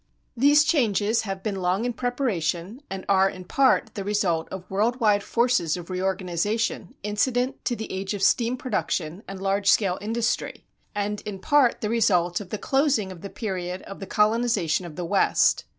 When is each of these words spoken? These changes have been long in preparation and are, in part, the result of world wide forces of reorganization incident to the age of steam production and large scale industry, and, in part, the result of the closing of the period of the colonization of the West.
These 0.35 0.63
changes 0.63 1.21
have 1.29 1.43
been 1.43 1.57
long 1.61 1.85
in 1.85 1.93
preparation 1.93 2.81
and 2.89 3.05
are, 3.07 3.29
in 3.29 3.43
part, 3.43 3.93
the 3.93 4.03
result 4.03 4.49
of 4.49 4.67
world 4.67 4.99
wide 4.99 5.21
forces 5.21 5.77
of 5.77 5.91
reorganization 5.91 6.95
incident 7.03 7.63
to 7.65 7.75
the 7.75 7.91
age 7.93 8.15
of 8.15 8.23
steam 8.23 8.57
production 8.57 9.21
and 9.27 9.39
large 9.39 9.69
scale 9.69 9.99
industry, 10.01 10.65
and, 10.95 11.21
in 11.21 11.37
part, 11.37 11.81
the 11.81 11.89
result 11.91 12.41
of 12.41 12.49
the 12.49 12.57
closing 12.57 13.11
of 13.11 13.21
the 13.21 13.29
period 13.29 13.83
of 13.83 13.99
the 13.99 14.07
colonization 14.07 14.87
of 14.87 14.95
the 14.95 15.05
West. 15.05 15.65